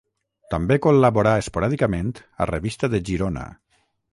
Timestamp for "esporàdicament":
1.41-2.11